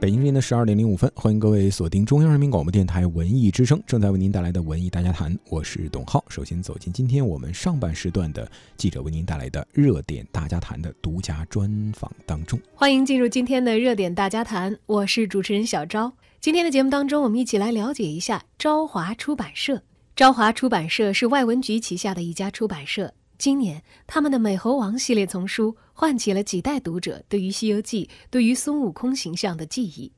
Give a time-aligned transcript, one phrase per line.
[0.00, 6.24] 北京时间的十二点零五分，欢迎各位锁定中央人民广播电台文艺之声，正在为您带来的文艺大家谈，我是董浩。
[6.28, 16.12] 首先走进今天我们上半时段的记者为您带来的热点大家谈的独家专访当中，欢迎进入今天的热点大家谈，我是主持人小昭。
[16.40, 19.82] 今天的节目当中，我们一起来了解一下朝华出版社。
[20.14, 23.14] 朝华出版社是外文局旗下的一家出版社。
[23.38, 30.10] 今年，他们的《美猴王》系列丛书唤起了几代读者对于《西游记》、对于孙悟空形象的记忆，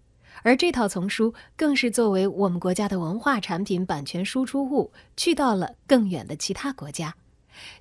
[0.43, 7.15] 而这套丛书更是作为我们国家的文化产品版权输出物，去到了更远的其他国家。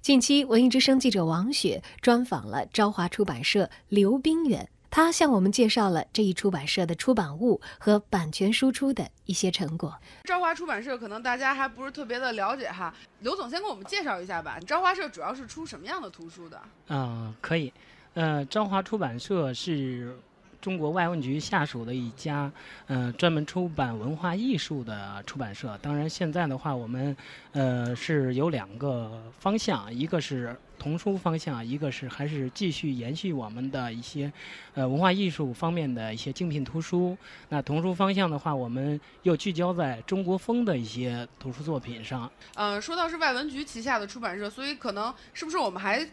[0.01, 4.69] 近期，文艺之声记者王雪专访了朝华出版社刘冰远。
[4.91, 9.97] 他向我们介绍了这一出版社的出版物和版权输出的一些成果。
[10.25, 14.59] 朝华出版社可能大家还不是特别的了解哈，刘总先给我们介绍一下吧。
[14.67, 16.61] 朝华社主要是出什么样的图书的？
[16.87, 17.71] 啊，可以。
[18.15, 20.17] 呃，朝华出版社是。
[20.61, 22.51] 中国外文局下属的一家，
[22.87, 25.77] 呃，专门出版文化艺术的出版社。
[25.81, 27.15] 当然，现在的话，我们，
[27.53, 34.31] 呃，是有两个方向，一个是童书方向，一个是还是继续延续我们的一些，
[34.73, 37.17] 呃，文化艺术方面的一些精品图书。
[37.47, 42.29] 那童书方向的话，我们又聚焦在中国风的一些图书作品上。
[42.55, 46.05] 嗯，说到是外文局旗下的出版社，所以可能是不是我们还？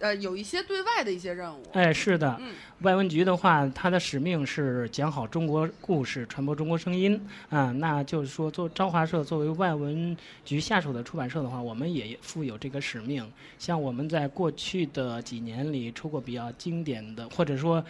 [0.00, 1.62] 呃，有一些对外的一些任务。
[1.72, 2.38] 哎，是的，
[2.80, 7.72] 外文局的话，它的使命是讲好中国故事，传播中国声音啊。
[7.72, 13.24] 那就是说，做朝华社作为外文局下属的出版社的话，我们也负有这个使命。
[13.58, 17.82] 像我们在过去的几年里出过比较经典的，或者说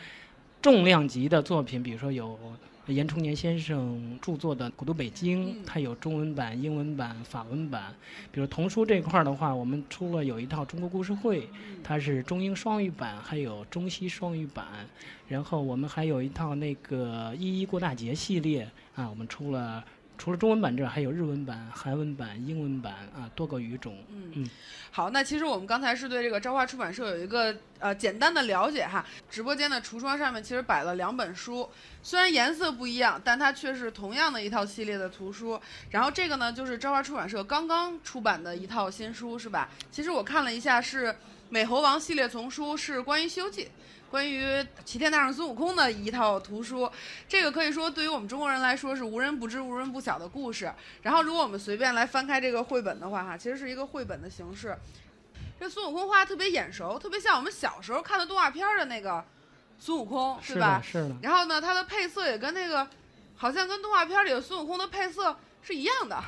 [0.61, 2.39] 重量级的作品，比如说有。
[2.88, 7.94] 严崇年先生著作的《古都北京》，它有中文版、英文版、法文版。
[8.30, 11.42] 比如童书这块儿的话，我们出了有一套《中国故事会》，
[11.82, 14.66] 它是中英双语版，还有中西双语版。
[15.27, 19.82] 然后我们还有一套那个《一一过大节》系列啊，我们出了。
[20.16, 23.98] 除了中文版这，还有日文版、韩文版、英文版啊，多个语种。
[24.08, 24.50] 嗯嗯，
[24.90, 29.05] 好，那其实我们刚才是对这个朝花出版社有一个呃简单的了解哈。
[29.28, 31.68] 直播间的橱窗上面其实摆了两本书，
[32.02, 35.61] 虽然颜色不一样，但它却是同样的一套系列的图书。
[35.90, 39.68] 然后这个呢，就是朝花出版社刚刚出版的一套新书，是吧？
[39.90, 41.08] 其实我看了一下，是
[41.50, 43.64] 《美猴王》系列丛书，是关于《西游记》。
[44.14, 46.89] 关于齐天大圣孙悟空的一套图书，
[47.29, 50.73] 这个可以说对于我们中国人来说是无人不知、无人不晓的故事。
[51.02, 54.79] 然后，如果我们随便来翻开这个绘本的话，哈，其实是一个绘本的形式。
[55.58, 59.25] 这孙悟空画的特别眼熟，特别像我们小时候看的动画片的那个
[59.80, 60.81] 孙悟空，是吧？
[60.81, 61.17] 是的。
[61.20, 62.89] 然后呢，它的配色也跟那个，
[63.35, 66.23] 好像跟动画片里的孙悟空的配色是一样的，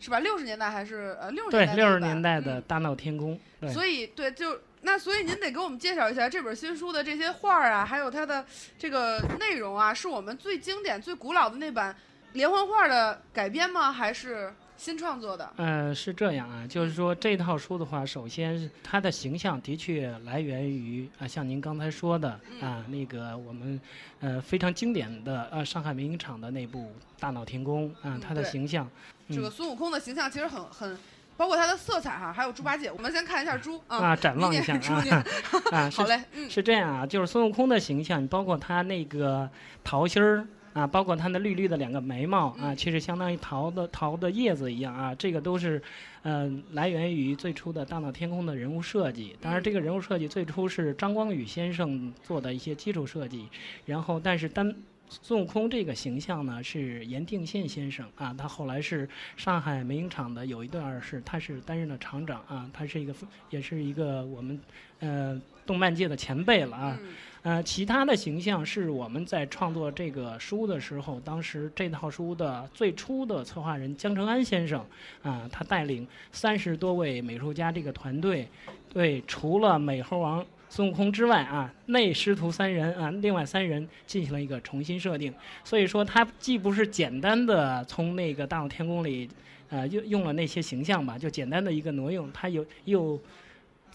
[0.00, 0.20] 是吧？
[0.20, 1.74] 六十年代还是呃六十年代？
[1.74, 3.38] 对，六十年代的大闹天宫。
[3.70, 4.58] 所以，对，就。
[4.86, 8.46] 那所以您得给我们介绍一下这本新书的这些画儿啊，还有它的
[8.78, 11.94] 这个内容啊，是我们最经典、最古老的那版
[12.34, 13.90] 连环画的改编吗？
[13.90, 15.52] 还是新创作的？
[15.56, 23.80] 呃，是这样啊，就是说这套书的话，首先它的形象的确来源于啊，像您刚才说的啊，那个我们
[24.20, 26.82] 呃非常经典的呃上海民影厂的那部
[27.18, 28.88] 《大闹天宫》啊，它的形象，
[29.28, 30.96] 这个孙悟空的形象其实很很。
[31.36, 34.74] 包括它的色彩哈，还有猪八戒，我们先看一下猪啊，展望一下
[35.10, 35.24] 啊，
[35.72, 39.48] 啊，好嘞，是这样啊，就是孙悟空的形象，包括他那个
[39.84, 45.82] 桃心儿啊，包括他那绿绿的两个眉毛啊，其实相当于桃的桃的叶子一样啊，这个都是，
[46.22, 49.36] 嗯，来源于最初的大闹天宫的人物设计。
[49.40, 53.48] 当然，这个人物设计最初是张光宇先生做的一些基础设计，
[53.84, 54.74] 然后但是单。
[55.08, 63.14] 孙悟空这个形象呢，是严定宪先生啊，他后来是上海美影厂的，有一段是他是担任了厂长啊，他是一个
[63.50, 64.60] 也是一个我们
[65.00, 66.98] 呃动漫界的前辈了啊，
[67.42, 74.84] 呃，其他的形象是我们在创作这个书的时候，当时这套书的最初的策划人江成安先生
[75.22, 78.48] 啊，他带领三十多位美术家这个团队，
[78.92, 80.44] 对，除了美猴王。
[80.68, 85.32] 孙悟空之外啊，内师徒三人啊，另外三人进行了一个重新设定，
[85.64, 89.28] 所以说他既不是简单的从那个大闹天宫里，
[89.70, 93.18] 呃，用用了那些形象吧，就简单的一个挪用，他又又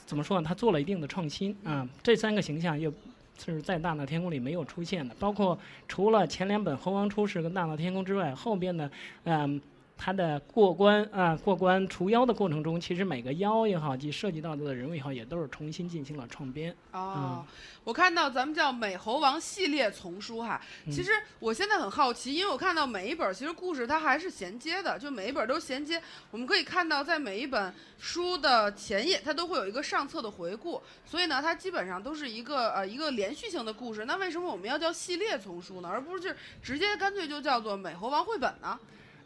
[0.06, 0.48] 怎么说呢？
[0.48, 1.88] 他做了一定的创新啊。
[2.02, 2.92] 这三个形象又
[3.38, 8.90] 是在大闹天宫里没有出现的，包括除了前两本《猴王出世》跟《大闹天宫》之外，后边的
[9.26, 9.62] 嗯。
[10.04, 16.76] 它的过关啊，过关除妖的过程中，其实每个妖也好，及涉及到的人物也好，也都是重新进行了创编。
[16.92, 17.46] 哦，
[17.84, 26.02] 我看到咱们叫美猴王系列丛书哈，其实我现在很好奇，因为我看到每一本其实故事它还是衔接的，就每一本都衔接。
[26.32, 34.06] 我们可以看到，在每一本书的前页，它都会有一个上册的回顾，所以呢，它基本上都是一个呃一个连续性的故事。
[34.06, 38.80] 那为什么我们要叫系列丛书呢，而不是直接干脆就叫做美猴王绘本呢？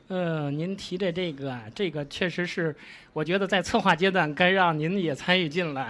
[0.07, 2.75] 呃，您提的这个啊，这个确实是，
[3.11, 5.89] 我觉得在策划阶段该让您也参与进来，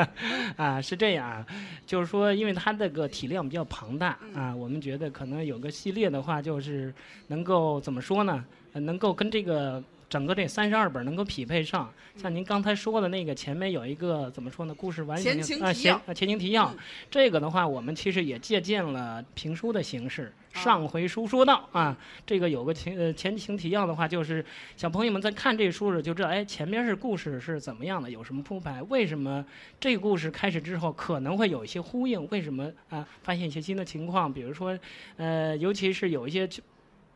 [0.56, 1.46] 啊，是这样啊，
[1.86, 6.92] 就是说，因为它这个体量比较庞大啊，我们觉得可能有个系列的话，就是
[7.26, 8.44] 能够怎么说呢？
[8.72, 9.82] 能够跟这个。
[10.10, 14.74] 整个这三十二本能够匹配上，像您刚才说的那个前面有一个怎么说呢？
[14.74, 16.74] 故事完前情提要啊，前情提要。
[17.08, 20.32] 这个的话，我们其实也借鉴了评书的形式。
[20.52, 21.96] 上回书说到啊，
[22.26, 24.44] 这个有个前呃前情提要的话，就是
[24.76, 28.82] 小朋友们在看这书时就知道，哎，前面是故事是怎么样的，有什么铺排？
[28.88, 29.46] 为什么
[29.78, 32.28] 这个故事开始之后可能会有一些呼应？
[32.30, 33.06] 为什么啊？
[33.22, 34.76] 发现一些新的情况，比如说，
[35.18, 36.48] 呃，尤其是有一些。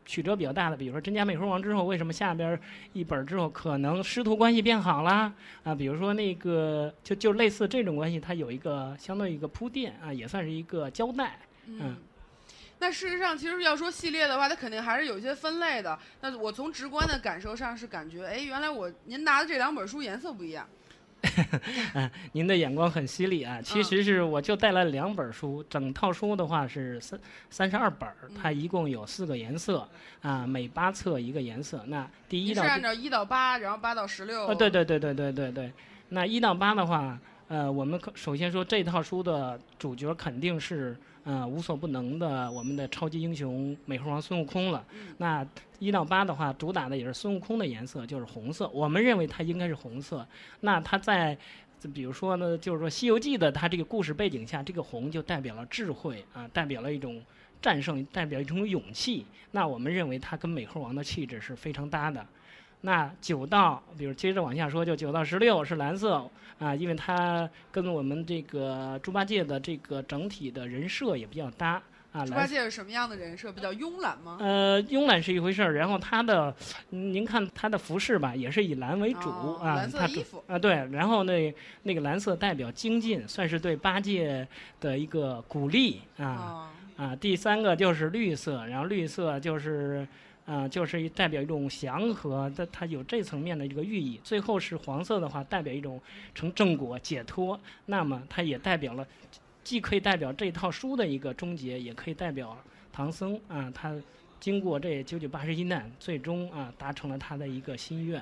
[0.05, 2.59] 曲折比较大的，比如说真假美猴王之后，为什么下边
[2.93, 5.73] 一本之后可能师徒关系变好了啊？
[5.73, 11.39] 比如说那个就就类似这种关系，它有一个相当于一个铺垫啊，也算是一个交代。
[11.65, 11.97] 嗯，
[12.77, 15.97] 那事实上，其实要说系列的话，它肯定还是有一些分类的。
[16.21, 20.67] 那我从直观的感受上是感觉，哎，原来我您拿的这两本书颜色不一样。
[21.93, 23.61] 嗯， 您的眼光很犀利啊！
[23.61, 27.19] 其实是我就带了两本书，整套书的话是三
[27.49, 28.07] 三十二本，
[28.39, 29.87] 它一共有四个颜色
[30.21, 31.83] 啊，每八册一个颜色。
[31.87, 34.45] 那第一到是按照一到八，然后八到十六。
[34.47, 35.71] 呃，对对对对对对对。
[36.09, 40.95] 那一到八的话，呃，我们可首先说这套书的主角肯定是。
[41.27, 44.85] 嗯，无所不能的我们的超级英雄美猴王孙悟空了。
[45.17, 45.45] 那
[45.79, 48.69] 一到八的话，主打的也是孙悟空的颜色，就是红色。
[48.69, 50.25] 我们认为它应该是红色。
[50.61, 51.35] 那它在，
[51.93, 57.19] 比如说呢，就是说《西游记》的它这个故事背景下，这个红就代表了智慧啊，代表了一种
[57.59, 59.25] 战胜，代表一种勇气。
[59.49, 62.23] 那我们认为它跟美猴王的气质是非常搭的。
[62.81, 66.23] 那九到，比如接着往下说，就九到十六是蓝色
[66.59, 71.81] 啊，因为它跟我们这个猪八戒的这个整体的人设也比较搭
[72.11, 72.23] 啊。
[72.23, 73.51] 猪八戒是什么样的人设？
[73.51, 74.37] 比较慵懒吗？
[74.39, 76.55] 呃，慵懒是一回事儿，然后他的，
[76.91, 79.77] 您看他的服饰吧，也是以蓝为主啊。
[79.77, 81.51] 蓝色衣服啊，对，然后那
[81.81, 84.47] 那个蓝色代表精进，算是对八戒
[84.79, 87.15] 的一个鼓励啊啊。
[87.15, 90.07] 第三个就是绿色，然后绿色就是。
[90.45, 94.19] 啊，就是代表一种祥和，它它有这层面的一个寓意。
[94.23, 95.99] 最后是黄色的话，代表一种
[96.33, 97.59] 成正果、解脱。
[97.87, 99.07] 那么它也代表了，
[99.63, 102.55] 既可以代表这套书的一个终结，也可以代表
[102.93, 103.95] 唐僧啊，他
[104.39, 108.21] 经过这九九八十一难，最终啊达成了他的一个心愿。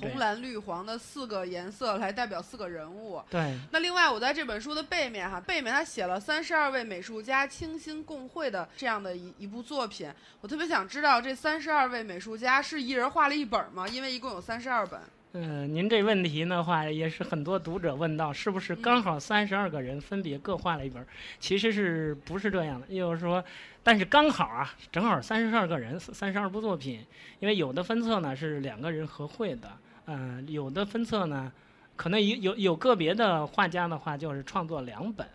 [0.00, 3.22] 红蓝绿黄的四个颜色来代表四个人物。
[3.30, 3.58] 对。
[3.70, 10.10] 那另外，我在这本书的背面哈，背面他写了三十二位美术家倾心共绘的这样的一一部作品。
[10.40, 13.86] 我特别想知道，这三十二位美术家是一人画了一本吗？
[13.88, 15.00] 因为一共有三十二本。
[15.34, 21.02] 嗯，您这问题的话，也是很多读者问到，是不是刚好三十二个人分别各画了一本？
[21.40, 22.86] 其实是不是这样的？
[22.94, 23.42] 就是说，
[23.82, 27.02] 但是刚好啊，正好三十二个人，三十二部作品。
[27.40, 29.70] 因为有的分册呢是两个人合绘的，
[30.04, 31.50] 嗯，有的分册呢，
[31.96, 35.26] 可能有有有个别的画家的话就是创作两本，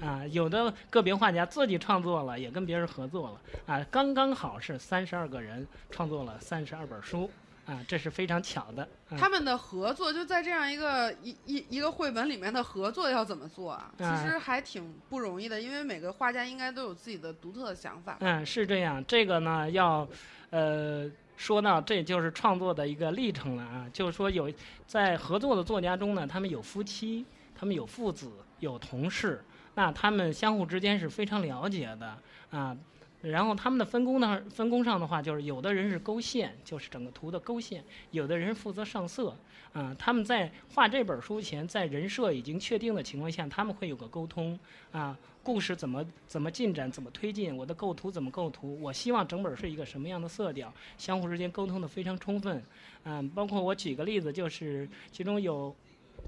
[0.00, 7.28] 啊，有的个别画家自己创作了，也跟别人合作了，啊，刚刚好是三十二个人创作了三十二本书。
[7.64, 8.88] 啊，这是非常巧的。
[9.16, 13.92] 他们的合作就在这样一个一一一个绘本里面的合作要怎么做啊？
[13.98, 18.16] 其实还挺不容易的，因为每个画家应该都有自己的独特的想法。
[18.20, 19.04] 嗯，是这样。
[19.06, 20.06] 这个呢，要
[20.50, 23.86] 呃说到这就是创作的一个历程了啊。
[23.92, 24.52] 就是说有
[24.86, 28.28] 在合作的作家中呢，他们有夫妻，他们有父子，
[28.58, 29.44] 有同事，
[29.76, 32.18] 那他们相互之间是非常了解的
[32.50, 32.76] 啊。
[33.22, 34.42] 然后他们的分工呢？
[34.50, 39.34] 分工上的话，就是有的人是勾线，就是整个图的勾线；有的人负责上色。
[39.72, 44.58] 啊，他们在画这本书前，在人设已经确定的情况下，他们会有个沟通。
[44.90, 47.56] 啊，故事怎么怎么进展，怎么推进？
[47.56, 48.78] 我的构图怎么构图？
[48.82, 50.70] 我希望整本是一个什么样的色调？
[50.98, 52.62] 相互之间沟通的非常充分。
[53.04, 55.74] 嗯，包括我举个例子，就是其中有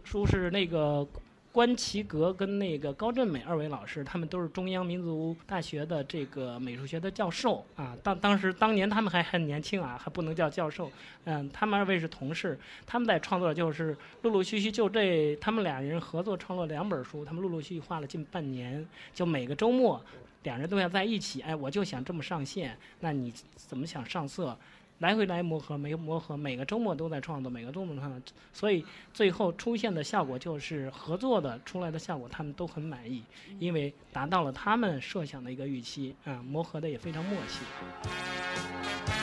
[0.04, 1.06] 书是那个。
[1.54, 7.96] 关其格跟那个高振美二位老师，他们都是中央民族大学的这个美术学的教授啊。
[8.02, 10.90] 当当时当年他们还很年轻啊，还不能叫教授。
[11.26, 20.04] 嗯，他们二位是同事，他们在创作就是陆陆续续就这，他们俩人合作创作两本书，他们陆陆续续画了近半年，就每个周末
[20.42, 21.40] 两人都要在一起。
[21.42, 24.58] 哎，我就想这么上线，那你怎么想上色？
[24.98, 33.22] 来回来磨合，没磨合，每个周末都在创作，每个周末创作，所以最后出现的效果就是合作的出来的效果，他们都很满意，
[33.58, 39.13] 因为达到了他们设想的一个预期啊，磨合的也非常默契。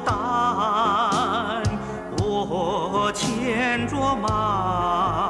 [0.00, 1.62] 担，
[2.18, 5.28] 我牵着马，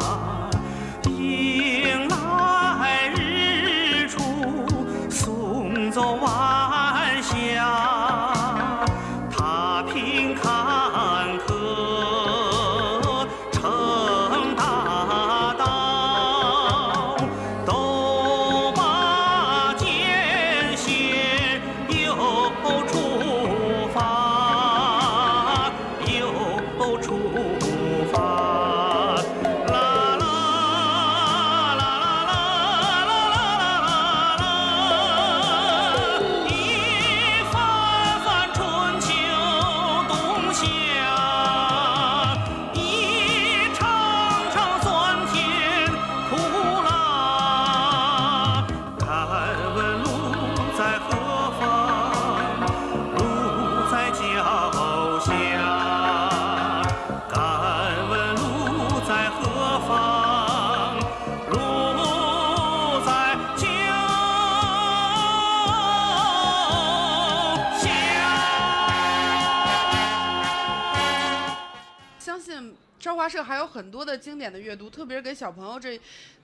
[73.72, 75.98] 很多的经典的阅读，特别是给小朋友这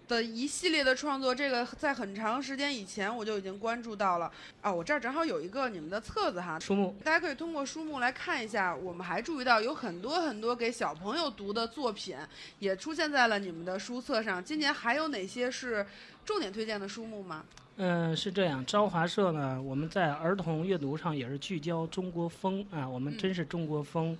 [0.09, 4.33] 的一系列的创作，这个在很长时间以前我就已经关注到了。
[4.63, 8.75] 啊，我这儿正好有一个你们的册子哈，书目大家可以通过书目来看一下。
[8.75, 12.17] 我们还注意到有很多很多给小朋友读的作品
[12.59, 14.43] 也出现在了你们的书册上。
[14.43, 15.87] 今年还有哪些是
[16.25, 17.45] 重点推荐的书目吗？
[17.77, 18.65] 嗯，是这样。
[18.65, 24.17] 朝华社呢，我们在儿童阅读上也是聚焦中国风啊，我们真是中国风。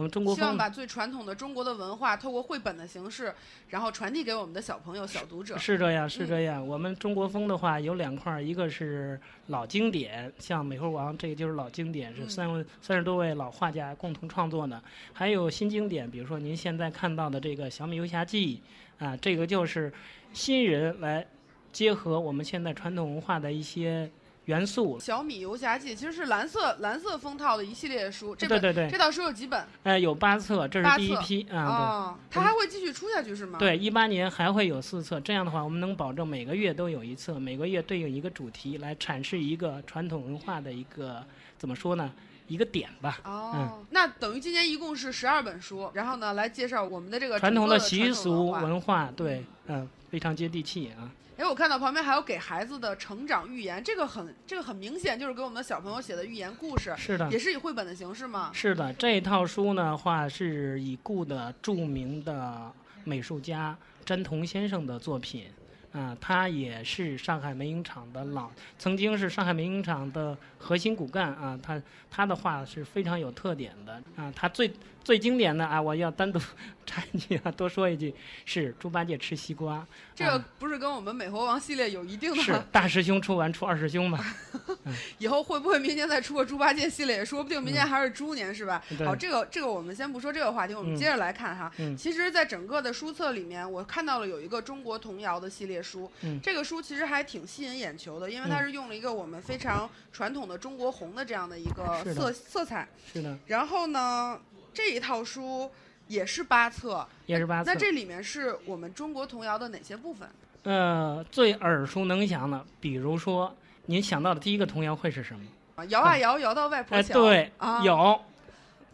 [0.00, 3.34] 我们中国风希望把最传统的中国的文化，透过绘本的形式，
[3.68, 5.58] 然后传递给我们的小朋友、小读者。
[5.58, 6.66] 是这样，是这样。
[6.66, 14.80] 我们中国风的话有两块儿，一个是老经典，像《美猴王》，这个就是老经典，是三位三十多位老画家共同创作的；
[15.12, 18.62] 还有新经典，比如说您现在看到的这个《小米游侠记》，
[19.04, 19.92] 啊，这个就是
[20.32, 21.26] 新人来
[21.72, 24.10] 结合我们现在传统文化的一些
[24.50, 24.98] 元素。
[24.98, 29.64] 小米游侠记其实是蓝色蓝色封套的一系列书，这本对对对这套书有几本？
[29.84, 31.64] 呃，有八册，这是第一批啊。
[31.64, 33.58] 哦，它还会继续出下去是吗？
[33.60, 41.22] 对，一八年还会有四册，这样的话，我们能保证每个月都有一册，每个月对应一个主题，来阐释一个传统文化的一个
[41.56, 42.10] 怎么说呢？
[42.48, 43.20] 一个点吧。
[43.22, 48.60] 哦，嗯那等于今年一共是十二本书，然后呢，来介绍我们的这个传统的习俗文化。
[48.62, 51.08] 文化，对，嗯、非常接地气啊。
[51.40, 58.50] 哎，我看到旁边还有给孩子的成长寓言，这个很这个很明显就是给我们的小朋友写的寓言故事，是的也，是以绘本的形式吗？
[58.52, 62.70] 是的，这套书呢话是已故的著名的
[63.04, 65.46] 美术家詹彤先生的作品。
[65.92, 71.58] 啊，他也是上海美影厂的老，曾经是上海美影厂的核心骨干啊。
[71.62, 74.32] 他他的话是非常有特点的啊。
[74.34, 76.38] 他最最经典的啊，我要单独
[76.86, 79.84] 插一句啊，多说一句，是猪八戒吃西瓜。
[80.14, 84.24] 这个啊不是跟我们美猴王系列有一定的是的，大师兄出完出二师兄嘛？
[85.18, 87.16] 以后会不会明年再出个猪八戒系列？
[87.18, 88.82] 也说不定明年还是猪年是吧？
[88.90, 91.72] 嗯好，这个这个我们先不说这个话题，我们嗯接着来看哈。
[91.78, 96.10] 嗯其实，在整个的书册里面，我看到了有一个中国童谣的系列书。
[96.22, 102.88] 嗯这个书其实还挺吸引眼球的，因为它嗯是用了一个我们非常传统的中国红的这样的一个色色彩。
[103.12, 104.40] 是的，然后呢，
[104.72, 105.70] 这一套书
[106.08, 107.78] 也是八册，也是八册那。
[107.78, 110.28] 这里面是我们中国童谣的哪些部分？
[110.62, 113.56] 呃，最耳熟能详的，比如说
[113.86, 115.40] 您想到的第一个童谣会是什么？
[115.76, 117.14] 啊，摇啊摇，摇到外婆哎，桥。
[117.14, 118.20] 对，啊，有，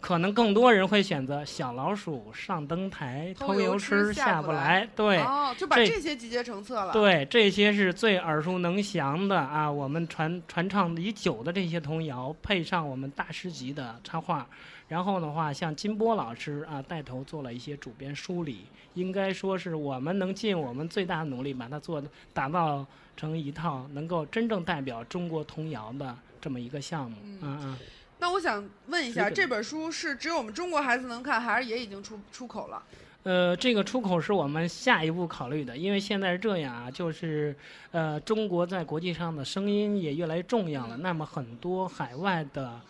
[0.06, 4.88] 可能更多人会选择小老鼠上灯台，偷油吃吃下下不不来来。
[4.94, 6.92] 对，哦，就把这这些集结成册了。
[6.92, 14.46] 对，这些是最耳熟能详的啊，我们传传唱已久的这些童谣，配上我们大师级的插画，
[14.86, 18.60] 然后的话，像金波老师啊带头做了一些主编梳理，
[18.94, 22.00] 应该说是我们能尽我们最大的努力，把它做
[22.32, 22.86] 打造
[23.16, 27.16] 成一套能够真正代表中国童谣的这么一个项目。
[27.24, 27.78] 嗯嗯嗯，
[28.18, 32.82] 那我想问一下，这本书是只有我们中国孩子能看，还是也已经出出口了？
[33.24, 37.54] 呃，这个出口是我们下一步考虑的，因为现在是这样啊，就是
[37.90, 40.96] 呃，中国在国际上的声音也越来越重要了。
[40.96, 42.80] 那么很多海外的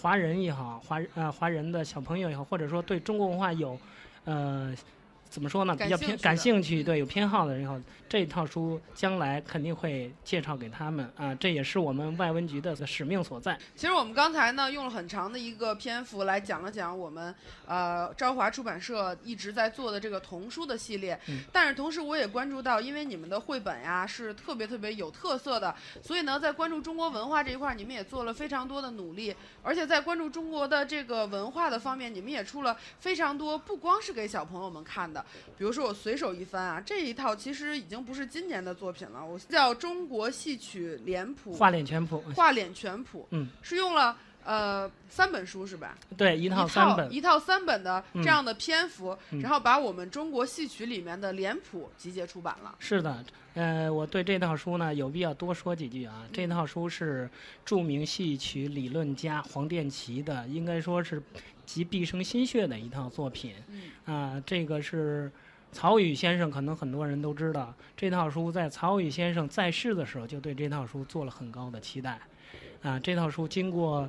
[0.00, 3.78] 华人也好，华呃华人的小朋友也好，或者说对中国文化有
[4.24, 4.74] 呃
[5.32, 13.58] 怎么说呢，比较偏感兴趣，对有偏好的人以后，这套书将来肯定会介绍给他们啊，这也是我们外文局的使命所在。
[13.74, 17.34] 其实我们刚才呢用了很长的一个篇幅来讲了讲我们
[17.66, 21.38] 呃朝华出版社一直在做的这个童书的系列，嗯。
[21.50, 35.21] 但是同时我也关注到，因为你们的绘本呀是特别特别有特色的，所以呢在关注中国文化这一块儿，你们也做了非常多的努力，而且在关注中国的这个文化的方面，你们也出了非常多不光是给小朋友们看的，
[35.58, 45.96] 比如说我随手一翻啊，这一套其实已经不是今年的作品了，我叫《中国戏曲脸谱画脸全谱，画脸全谱，嗯，是用了呃三本书是吧？
[46.16, 52.74] 对，一一套三本，一套三本的嗯这样的篇幅，嗯然后把我们中国戏曲里面的脸谱集结出版了。
[52.78, 56.26] 是的，呃，我对这套书呢有必要多说几句啊。
[56.32, 57.28] 这套书是
[57.64, 61.22] 著名戏曲理论家黄殿奇的，应该说是
[61.64, 63.54] 集毕生心血的一套作品。
[63.68, 65.30] 嗯啊，这个是
[65.70, 72.20] 曹禺先生，可能很多人都知道，这套书在曹禺先生在世的时候就对这套书做了很高的期待。
[72.82, 74.08] 啊，这套书经过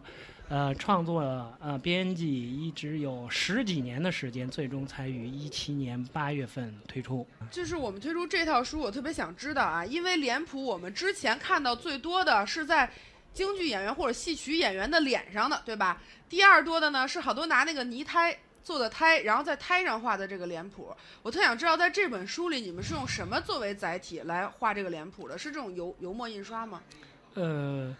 [0.49, 1.21] 呃创作
[1.59, 7.25] 呃编辑一直有十几年的时间，最终才于一七年八月份推出。
[7.51, 12.91] 就是我们推出这套书，我特别想知道啊，因为脸谱我们之前看到最多的是在
[13.31, 16.01] 京剧演员或者戏曲演员的脸上的，对吧？
[16.27, 20.91] 第二多的呢是好多拿那个泥胎做的胎，然后在胎上画的这个脸谱。
[21.21, 25.37] 我特想知道，在这本书里你们是用什么作为载体来画这个脸谱的？
[25.37, 26.81] 是这种油油墨印刷吗？
[27.35, 27.95] 呃，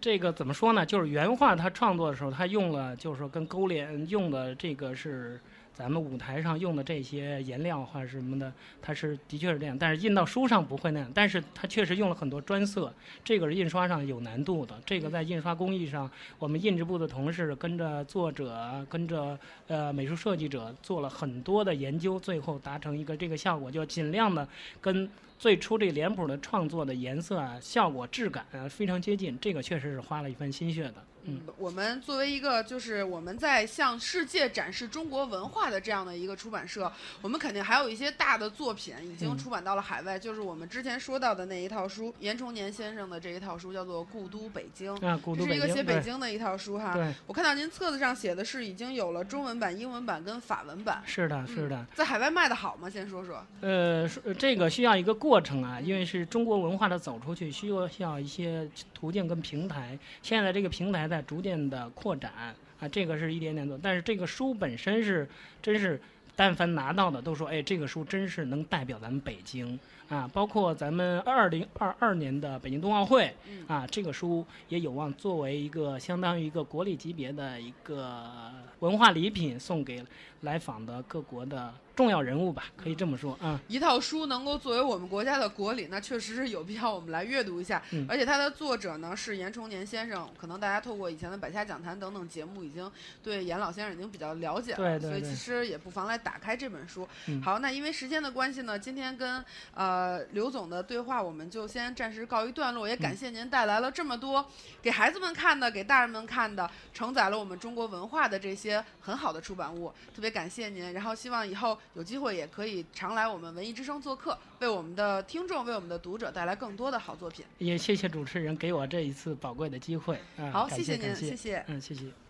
[0.00, 0.84] 这个怎么说呢？
[0.84, 5.40] 就是原画他创作的时候，他用了，就是说跟勾连用的这个是
[5.74, 11.10] 咱们舞台上用的这些颜料或者什么的，它是的确是这样，但是印到书上不会那样。
[11.12, 12.92] 但是它确实用了很多专色，
[13.24, 14.80] 这个是印刷上有难度的。
[14.86, 24.48] 这个在印刷工艺上，我们印制部的同事跟着作者、跟着呃美术设计者做了很多的研究，最后达成一个这个效果，就尽量的
[24.80, 30.94] 跟最初这脸谱的创作的颜色啊、效果、质感啊非常接近，这个确实是花了一番心血的。
[31.24, 36.90] 嗯，我们作为一个就是我们在向世界展示中国文化的这样的一个出版社，
[37.22, 46.92] 我们肯定还有一些大的作品已经嗯出版到了海外，就是我们之前说到的那一套书，严崇年先生的这一套书叫做《故都北京》，啊，古都北京，这是一个写北京的一套书哈。
[46.92, 51.86] 对，我看到您册子上写的是已经有了中文版、英文版跟法文版，是的，是的。
[51.94, 52.90] 在海外卖的好吗？
[52.90, 53.44] 先说说。
[53.60, 59.98] 呃，是这个需要一个过程啊，因为是中国文化的走出去，需要需要一些途径跟平台。
[60.22, 62.32] 现在这个平台在在逐渐的扩展
[62.80, 65.28] 啊，这个是一点点做，但是这个书本身是
[65.62, 66.00] 真是。
[66.36, 69.78] 但凡拿到的都说，哎，这个书真是能代表咱们北京
[70.14, 70.30] 啊！
[70.32, 78.30] 包括咱们二零二二年的北京冬奥会嗯啊，这个书也有望作为一个相当于一个国礼级别的一个
[78.78, 80.04] 文化礼品，送给
[80.42, 83.58] 来访的各国的重要人物吧，可以这么说啊。
[83.66, 87.82] 一套书能够作为我们国家的国礼，那确实是有必要我们来阅读一下。
[87.92, 92.90] 嗯而且它的作者呢是严崇年先生，可能大家透过以前的百家讲坛等等节目，已经
[93.22, 97.08] 对严老先生已经比较了解了，对对对所以其实也不妨来打开这本书。
[97.26, 104.44] 嗯好，那因为时间的关系呢，今天跟呃刘总的对话我们就先暂时告一段落，也嗯感谢您带来了这么多
[104.82, 110.92] 给孩子们看的、给大人们看的，承载了我们中国文化的这些很好的出版物，特别感谢您。
[110.92, 117.44] 然后希望以后有机会也可以常来我们文艺之声做客，为我们的听众、为我们的读者带来更多的好作品。
[117.58, 120.50] 也谢谢主持人给我这一次宝贵的机会啊！
[120.50, 121.64] 好，谢谢您，谢谢。
[121.68, 122.23] 嗯，谢谢。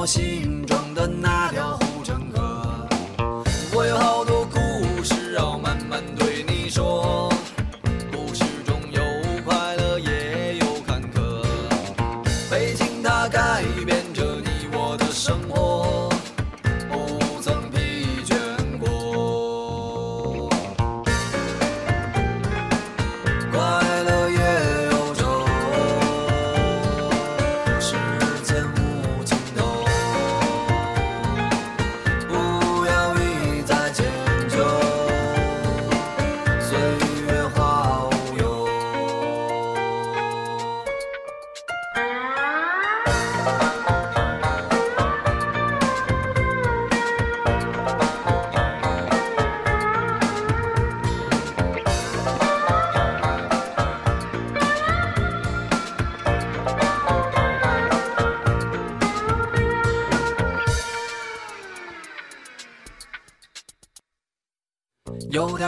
[0.00, 1.50] 我心中的那